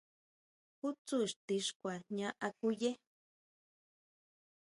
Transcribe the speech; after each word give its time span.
¿Jú 0.79 0.87
tsú 1.05 1.17
ixtixkua 1.27 1.93
jña 2.07 2.29
akuye? 2.47 2.91